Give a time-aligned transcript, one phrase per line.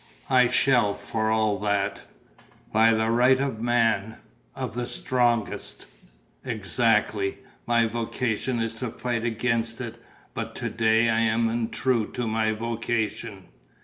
[0.31, 2.01] "I shall, for all that."
[2.73, 4.15] "By the right of the man,
[4.55, 5.85] of the strongest?"
[6.43, 10.01] "Exactly." "My vocation is to fight against it.
[10.33, 13.43] But to day I am untrue to my vocation."